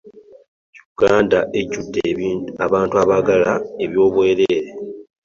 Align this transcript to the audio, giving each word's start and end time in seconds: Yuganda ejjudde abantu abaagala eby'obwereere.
Yuganda 0.77 1.39
ejjudde 1.59 2.05
abantu 2.65 2.95
abaagala 3.03 3.51
eby'obwereere. 3.83 4.69